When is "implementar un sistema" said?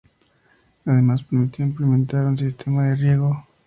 1.63-2.87